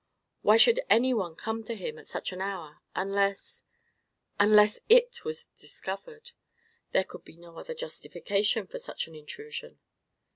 Why 0.41 0.57
should 0.57 0.79
any 0.89 1.13
one 1.13 1.35
come 1.35 1.63
to 1.65 1.75
him 1.75 1.99
at 1.99 2.07
such 2.07 2.31
an 2.31 2.41
hour, 2.41 2.79
unless—unless 2.95 4.79
it 4.89 5.23
was 5.23 5.45
discovered? 5.59 6.31
There 6.91 7.03
could 7.03 7.23
be 7.23 7.37
no 7.37 7.59
other 7.59 7.75
justification 7.75 8.65
for 8.65 8.79
such 8.79 9.05
an 9.05 9.13
intrusion. 9.13 9.77